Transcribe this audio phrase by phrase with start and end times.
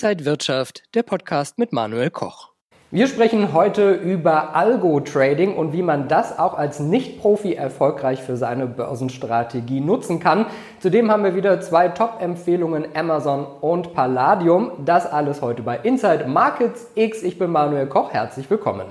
[0.00, 2.50] Inside Wirtschaft, der Podcast mit Manuel Koch.
[2.92, 8.68] Wir sprechen heute über Algo-Trading und wie man das auch als Nicht-Profi erfolgreich für seine
[8.68, 10.46] Börsenstrategie nutzen kann.
[10.78, 14.70] Zudem haben wir wieder zwei Top-Empfehlungen, Amazon und Palladium.
[14.84, 17.24] Das alles heute bei Inside Markets X.
[17.24, 18.86] Ich bin Manuel Koch, herzlich willkommen.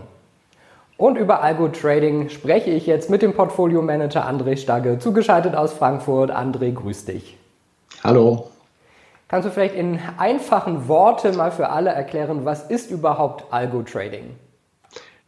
[0.98, 6.32] Und über Algo-Trading spreche ich jetzt mit dem Portfolio-Manager André Stagge, zugeschaltet aus Frankfurt.
[6.32, 7.38] André, grüß dich.
[8.04, 8.50] Hallo.
[9.30, 14.24] Kannst du vielleicht in einfachen Worten mal für alle erklären, was ist überhaupt Algo-Trading?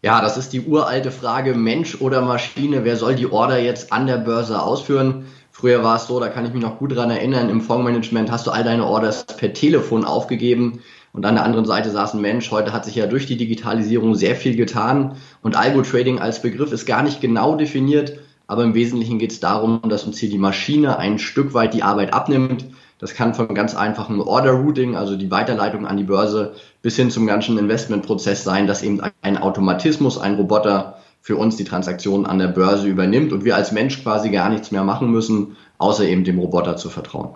[0.01, 4.07] Ja, das ist die uralte Frage, Mensch oder Maschine, wer soll die Order jetzt an
[4.07, 5.25] der Börse ausführen?
[5.51, 8.47] Früher war es so, da kann ich mich noch gut dran erinnern, im Fondsmanagement hast
[8.47, 10.79] du all deine Orders per Telefon aufgegeben
[11.11, 12.49] und an der anderen Seite saß ein Mensch.
[12.51, 16.85] Heute hat sich ja durch die Digitalisierung sehr viel getan und Algo-Trading als Begriff ist
[16.85, 20.97] gar nicht genau definiert, aber im Wesentlichen geht es darum, dass uns hier die Maschine
[20.97, 22.63] ein Stück weit die Arbeit abnimmt
[22.99, 27.09] das kann von ganz einfachem Order Routing, also die Weiterleitung an die Börse, bis hin
[27.09, 32.39] zum ganzen Investmentprozess sein, dass eben ein Automatismus, ein Roboter für uns die Transaktionen an
[32.39, 36.23] der Börse übernimmt und wir als Mensch quasi gar nichts mehr machen müssen, außer eben
[36.23, 37.29] dem Roboter zu vertrauen.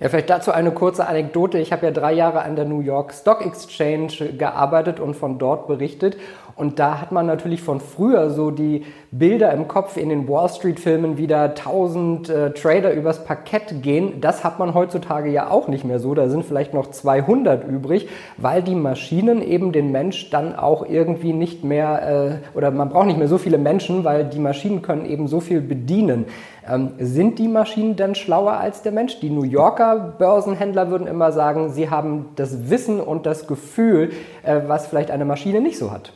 [0.00, 1.58] Ja, vielleicht dazu eine kurze Anekdote.
[1.58, 5.66] Ich habe ja drei Jahre an der New York Stock Exchange gearbeitet und von dort
[5.66, 6.16] berichtet.
[6.58, 10.48] Und da hat man natürlich von früher so die Bilder im Kopf in den Wall
[10.48, 14.20] Street Filmen wieder tausend äh, Trader übers Parkett gehen.
[14.20, 16.14] Das hat man heutzutage ja auch nicht mehr so.
[16.14, 21.32] Da sind vielleicht noch 200 übrig, weil die Maschinen eben den Mensch dann auch irgendwie
[21.32, 25.06] nicht mehr, äh, oder man braucht nicht mehr so viele Menschen, weil die Maschinen können
[25.06, 26.26] eben so viel bedienen.
[26.68, 29.20] Ähm, sind die Maschinen denn schlauer als der Mensch?
[29.20, 34.10] Die New Yorker Börsenhändler würden immer sagen, sie haben das Wissen und das Gefühl,
[34.42, 36.12] äh, was vielleicht eine Maschine nicht so hat.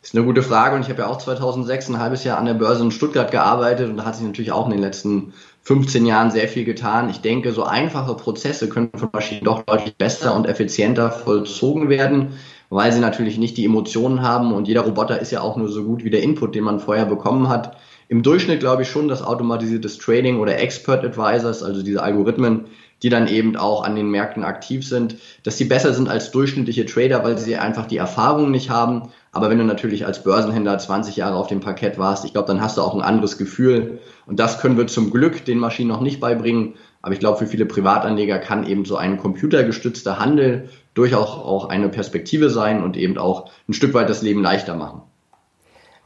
[0.00, 2.54] Ist eine gute Frage und ich habe ja auch 2006 ein halbes Jahr an der
[2.54, 6.30] Börse in Stuttgart gearbeitet und da hat sich natürlich auch in den letzten 15 Jahren
[6.30, 7.10] sehr viel getan.
[7.10, 12.38] Ich denke, so einfache Prozesse können von Maschinen doch deutlich besser und effizienter vollzogen werden,
[12.70, 15.82] weil sie natürlich nicht die Emotionen haben und jeder Roboter ist ja auch nur so
[15.82, 17.76] gut wie der Input, den man vorher bekommen hat.
[18.10, 22.64] Im Durchschnitt glaube ich schon, dass automatisiertes Trading oder Expert Advisors, also diese Algorithmen,
[23.02, 26.86] die dann eben auch an den Märkten aktiv sind, dass sie besser sind als durchschnittliche
[26.86, 29.10] Trader, weil sie einfach die Erfahrung nicht haben.
[29.30, 32.62] Aber wenn du natürlich als Börsenhändler 20 Jahre auf dem Parkett warst, ich glaube, dann
[32.62, 33.98] hast du auch ein anderes Gefühl.
[34.26, 36.74] Und das können wir zum Glück den Maschinen noch nicht beibringen.
[37.02, 41.88] Aber ich glaube, für viele Privatanleger kann eben so ein computergestützter Handel durchaus auch eine
[41.90, 45.02] Perspektive sein und eben auch ein Stück weit das Leben leichter machen.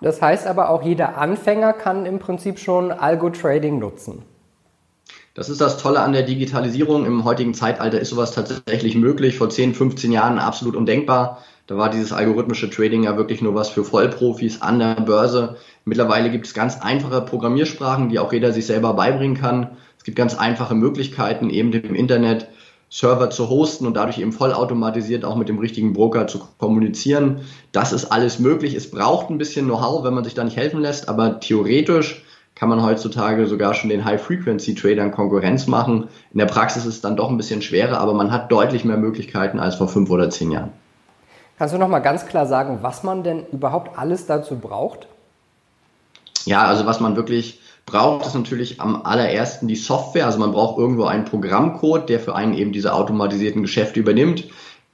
[0.02, 4.22] Das heißt aber auch, jeder Anfänger kann im Prinzip schon Algo-Trading nutzen.
[5.34, 7.06] Das ist das Tolle an der Digitalisierung.
[7.06, 9.38] Im heutigen Zeitalter ist sowas tatsächlich möglich.
[9.38, 11.38] Vor 10, 15 Jahren absolut undenkbar.
[11.68, 15.56] Da war dieses algorithmische Trading ja wirklich nur was für Vollprofis an der Börse.
[15.84, 19.76] Mittlerweile gibt es ganz einfache Programmiersprachen, die auch jeder sich selber beibringen kann.
[19.96, 22.48] Es gibt ganz einfache Möglichkeiten, eben im Internet
[22.92, 27.40] Server zu hosten und dadurch eben vollautomatisiert auch mit dem richtigen Broker zu kommunizieren.
[27.72, 28.74] Das ist alles möglich.
[28.74, 32.22] Es braucht ein bisschen Know-how, wenn man sich da nicht helfen lässt, aber theoretisch
[32.54, 36.08] kann man heutzutage sogar schon den High-Frequency-Tradern Konkurrenz machen.
[36.32, 38.98] In der Praxis ist es dann doch ein bisschen schwerer, aber man hat deutlich mehr
[38.98, 40.70] Möglichkeiten als vor fünf oder zehn Jahren.
[41.56, 45.06] Kannst du noch mal ganz klar sagen, was man denn überhaupt alles dazu braucht?
[46.44, 50.26] Ja, also was man wirklich braucht, ist natürlich am allerersten die Software.
[50.26, 54.44] Also man braucht irgendwo einen Programmcode, der für einen eben diese automatisierten Geschäfte übernimmt.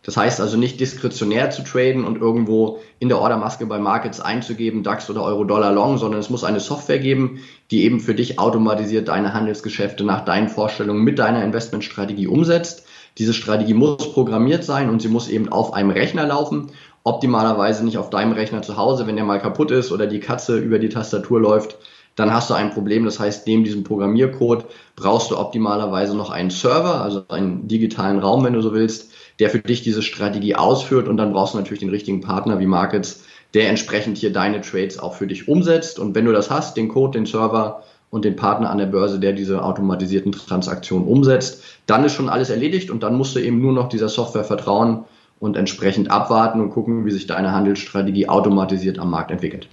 [0.02, 4.82] Das heißt also nicht diskretionär zu traden und irgendwo in der Ordermaske bei Markets einzugeben,
[4.82, 7.40] DAX oder Euro-Dollar Long, sondern es muss eine Software geben,
[7.70, 12.86] die eben für dich automatisiert deine Handelsgeschäfte nach deinen Vorstellungen mit deiner Investmentstrategie umsetzt.
[13.18, 16.70] Diese Strategie muss programmiert sein und sie muss eben auf einem Rechner laufen.
[17.04, 20.56] Optimalerweise nicht auf deinem Rechner zu Hause, wenn der mal kaputt ist oder die Katze
[20.56, 21.76] über die Tastatur läuft,
[22.18, 23.04] dann hast du ein Problem.
[23.04, 24.64] Das heißt, neben diesem Programmiercode
[24.96, 29.50] brauchst du optimalerweise noch einen Server, also einen digitalen Raum, wenn du so willst, der
[29.50, 33.22] für dich diese Strategie ausführt und dann brauchst du natürlich den richtigen Partner wie Markets,
[33.54, 36.00] der entsprechend hier deine Trades auch für dich umsetzt.
[36.00, 39.20] Und wenn du das hast, den Code, den Server und den Partner an der Börse,
[39.20, 43.60] der diese automatisierten Transaktionen umsetzt, dann ist schon alles erledigt und dann musst du eben
[43.60, 45.04] nur noch dieser Software vertrauen
[45.38, 49.68] und entsprechend abwarten und gucken, wie sich deine Handelsstrategie automatisiert am Markt entwickelt.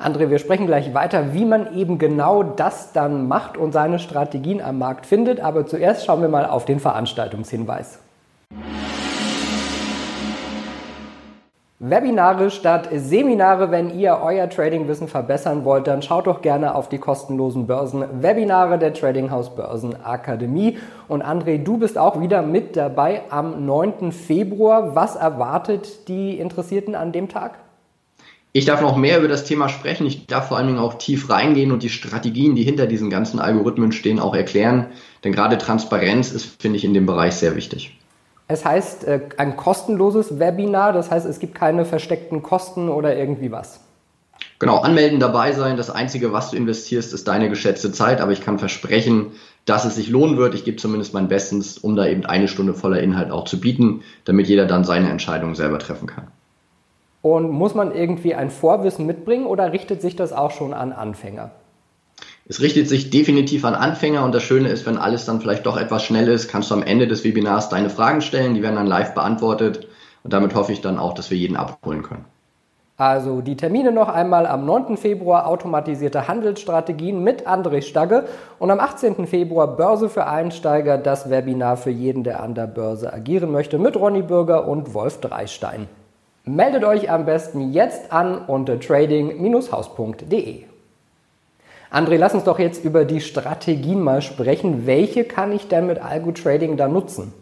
[0.00, 4.62] André, wir sprechen gleich weiter, wie man eben genau das dann macht und seine Strategien
[4.62, 5.40] am Markt findet.
[5.40, 7.98] Aber zuerst schauen wir mal auf den Veranstaltungshinweis.
[11.80, 13.72] Webinare statt Seminare.
[13.72, 18.94] Wenn ihr euer Tradingwissen verbessern wollt, dann schaut doch gerne auf die kostenlosen Börsen-Webinare der
[18.94, 20.78] Tradinghaus Börsen Akademie.
[21.08, 24.12] Und André, du bist auch wieder mit dabei am 9.
[24.12, 24.94] Februar.
[24.94, 27.58] Was erwartet die Interessierten an dem Tag?
[28.52, 30.06] Ich darf noch mehr über das Thema sprechen.
[30.06, 33.38] Ich darf vor allen Dingen auch tief reingehen und die Strategien, die hinter diesen ganzen
[33.38, 34.86] Algorithmen stehen, auch erklären.
[35.22, 37.98] Denn gerade Transparenz ist, finde ich, in dem Bereich sehr wichtig.
[38.50, 43.52] Es heißt äh, ein kostenloses Webinar, das heißt, es gibt keine versteckten Kosten oder irgendwie
[43.52, 43.80] was.
[44.58, 45.76] Genau, anmelden, dabei sein.
[45.76, 49.32] Das Einzige, was du investierst, ist deine geschätzte Zeit, aber ich kann versprechen,
[49.66, 50.54] dass es sich lohnen wird.
[50.54, 54.02] Ich gebe zumindest mein Bestes, um da eben eine Stunde voller Inhalt auch zu bieten,
[54.24, 56.28] damit jeder dann seine Entscheidung selber treffen kann.
[57.22, 61.50] Und muss man irgendwie ein Vorwissen mitbringen oder richtet sich das auch schon an Anfänger?
[62.50, 65.76] Es richtet sich definitiv an Anfänger und das Schöne ist, wenn alles dann vielleicht doch
[65.76, 68.86] etwas schnell ist, kannst du am Ende des Webinars deine Fragen stellen, die werden dann
[68.86, 69.86] live beantwortet
[70.24, 72.24] und damit hoffe ich dann auch, dass wir jeden abholen können.
[72.96, 74.96] Also die Termine noch einmal am 9.
[74.96, 78.24] Februar automatisierte Handelsstrategien mit André Stagge
[78.58, 79.26] und am 18.
[79.26, 83.94] Februar Börse für Einsteiger, das Webinar für jeden, der an der Börse agieren möchte, mit
[83.94, 85.86] Ronny Bürger und Wolf Dreistein.
[86.48, 90.62] Meldet euch am besten jetzt an unter trading-haus.de.
[91.90, 94.86] André, lass uns doch jetzt über die Strategien mal sprechen.
[94.86, 97.34] Welche kann ich denn mit Algo Trading da nutzen?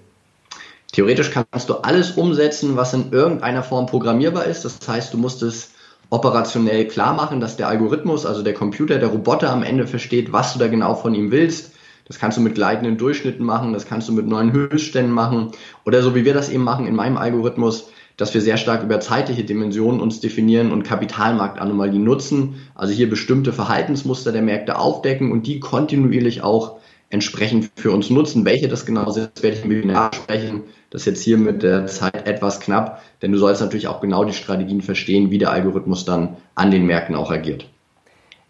[0.91, 4.65] Theoretisch kannst du alles umsetzen, was in irgendeiner Form programmierbar ist.
[4.65, 5.71] Das heißt, du musst es
[6.11, 10.53] operationell klar machen, dass der Algorithmus, also der Computer, der Roboter am Ende versteht, was
[10.53, 11.71] du da genau von ihm willst.
[12.09, 15.53] Das kannst du mit gleitenden Durchschnitten machen, das kannst du mit neuen Höchstständen machen
[15.85, 19.01] oder so wie wir das eben machen in meinem Algorithmus, dass wir sehr stark über
[19.01, 25.47] zeitliche Dimensionen uns definieren und Kapitalmarktanomalien nutzen, also hier bestimmte Verhaltensmuster der Märkte aufdecken und
[25.47, 26.79] die kontinuierlich auch
[27.11, 28.45] entsprechend für uns nutzen.
[28.45, 30.63] Welche das genau sind, werde ich im Webinar sprechen.
[30.91, 34.25] Das ist jetzt hier mit der Zeit etwas knapp, denn du sollst natürlich auch genau
[34.25, 37.69] die Strategien verstehen, wie der Algorithmus dann an den Märkten auch agiert.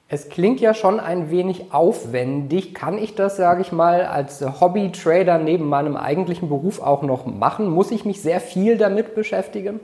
[0.08, 2.74] Es klingt ja schon ein wenig aufwendig.
[2.74, 7.68] Kann ich das, sage ich mal, als Hobby-Trader neben meinem eigentlichen Beruf auch noch machen?
[7.68, 9.80] Muss ich mich sehr viel damit beschäftigen?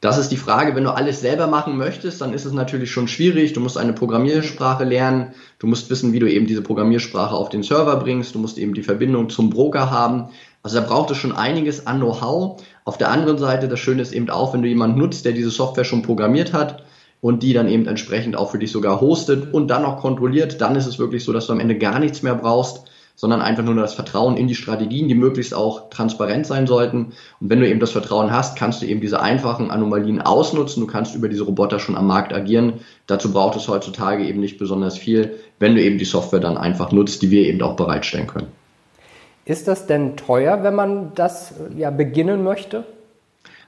[0.00, 3.06] Das ist die Frage, wenn du alles selber machen möchtest, dann ist es natürlich schon
[3.06, 3.52] schwierig.
[3.52, 7.62] Du musst eine Programmiersprache lernen, du musst wissen, wie du eben diese Programmiersprache auf den
[7.62, 10.28] Server bringst, du musst eben die Verbindung zum Broker haben.
[10.64, 12.62] Also da braucht es schon einiges an Know-how.
[12.84, 15.50] Auf der anderen Seite, das Schöne ist eben auch, wenn du jemanden nutzt, der diese
[15.50, 16.82] Software schon programmiert hat,
[17.20, 20.76] und die dann eben entsprechend auch für dich sogar hostet und dann noch kontrolliert, dann
[20.76, 22.84] ist es wirklich so, dass du am Ende gar nichts mehr brauchst,
[23.18, 27.06] sondern einfach nur das Vertrauen in die Strategien, die möglichst auch transparent sein sollten.
[27.40, 30.82] Und wenn du eben das Vertrauen hast, kannst du eben diese einfachen Anomalien ausnutzen.
[30.82, 32.74] Du kannst über diese Roboter schon am Markt agieren.
[33.08, 36.92] Dazu braucht es heutzutage eben nicht besonders viel, wenn du eben die Software dann einfach
[36.92, 38.46] nutzt, die wir eben auch bereitstellen können.
[39.44, 42.84] Ist das denn teuer, wenn man das ja beginnen möchte?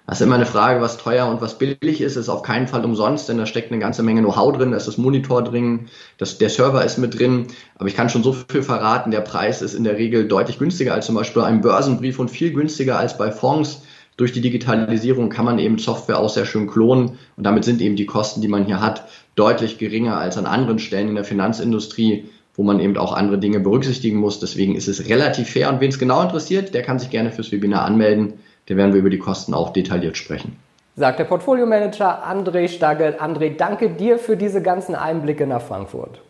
[0.06, 2.16] Das ist immer eine Frage, was teuer und was billig ist.
[2.16, 4.88] Ist auf keinen Fall umsonst, denn da steckt eine ganze Menge Know-how drin, da ist
[4.88, 5.86] das Monitor drin,
[6.18, 7.46] das, der Server ist mit drin.
[7.76, 10.94] Aber ich kann schon so viel verraten, der Preis ist in der Regel deutlich günstiger
[10.94, 13.82] als zum Beispiel ein Börsenbrief und viel günstiger als bei Fonds.
[14.16, 17.96] Durch die Digitalisierung kann man eben Software auch sehr schön klonen und damit sind eben
[17.96, 22.28] die Kosten, die man hier hat, deutlich geringer als an anderen Stellen in der Finanzindustrie,
[22.54, 24.40] wo man eben auch andere Dinge berücksichtigen muss.
[24.40, 27.52] Deswegen ist es relativ fair und wen es genau interessiert, der kann sich gerne fürs
[27.52, 28.34] Webinar anmelden.
[28.70, 30.56] Da werden wir über die Kosten auch detailliert sprechen.
[30.94, 33.16] Sagt der Portfolio-Manager André Stagel.
[33.18, 36.20] André, danke dir für diese ganzen Einblicke nach Frankfurt.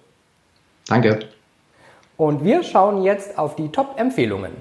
[0.88, 1.19] Danke.
[2.16, 4.52] Und wir schauen jetzt auf die Top-Empfehlungen.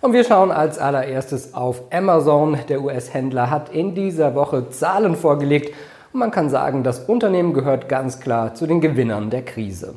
[0.00, 2.58] Und wir schauen als allererstes auf Amazon.
[2.68, 5.72] Der US-Händler hat in dieser Woche Zahlen vorgelegt
[6.12, 9.94] und man kann sagen, das Unternehmen gehört ganz klar zu den Gewinnern der Krise.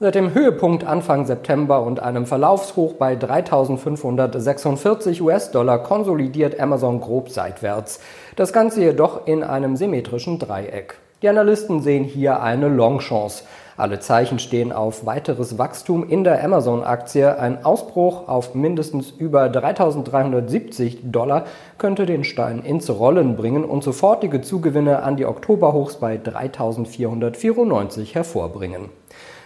[0.00, 7.98] Seit dem Höhepunkt Anfang September und einem Verlaufshoch bei 3.546 US-Dollar konsolidiert Amazon grob seitwärts.
[8.36, 10.98] Das Ganze jedoch in einem symmetrischen Dreieck.
[11.20, 13.42] Die Analysten sehen hier eine Long-Chance.
[13.76, 17.36] Alle Zeichen stehen auf weiteres Wachstum in der Amazon-Aktie.
[17.36, 21.44] Ein Ausbruch auf mindestens über 3.370 Dollar
[21.76, 28.90] könnte den Stein ins Rollen bringen und sofortige Zugewinne an die Oktoberhochs bei 3.494 hervorbringen.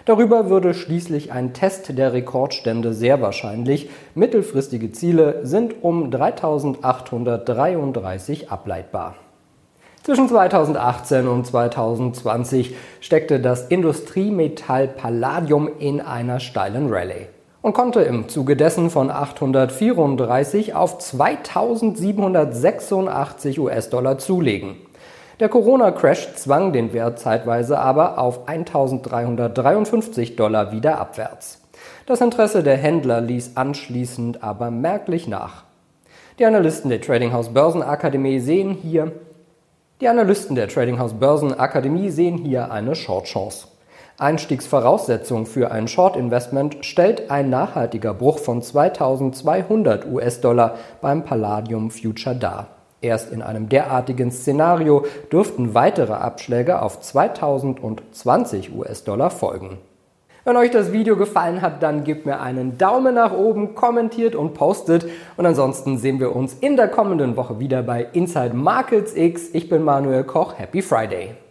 [0.04, 3.88] Darüber würde schließlich ein Test der Rekordstände sehr wahrscheinlich.
[4.14, 9.14] Mittelfristige Ziele sind um 3833 ableitbar.
[10.02, 17.28] Zwischen 2018 und 2020 steckte das Industriemetall Palladium in einer steilen Rallye
[17.60, 24.74] und konnte im Zuge dessen von 834 auf 2786 US-Dollar zulegen.
[25.42, 31.60] Der Corona-Crash zwang den Wert zeitweise aber auf 1353 Dollar wieder abwärts.
[32.06, 35.64] Das Interesse der Händler ließ anschließend aber merklich nach.
[36.38, 39.10] Die Analysten der Trading House Börsenakademie sehen hier
[40.00, 43.66] die Analysten der Trading House Börsenakademie sehen hier eine Short-Chance.
[44.18, 52.81] Einstiegsvoraussetzung für ein Short-Investment stellt ein nachhaltiger Bruch von 2200 US-Dollar beim Palladium Future dar.
[53.02, 59.78] Erst in einem derartigen Szenario dürften weitere Abschläge auf 2020 US-Dollar folgen.
[60.44, 64.54] Wenn euch das Video gefallen hat, dann gebt mir einen Daumen nach oben, kommentiert und
[64.54, 65.06] postet.
[65.36, 69.50] Und ansonsten sehen wir uns in der kommenden Woche wieder bei Inside Markets X.
[69.52, 70.54] Ich bin Manuel Koch.
[70.58, 71.41] Happy Friday!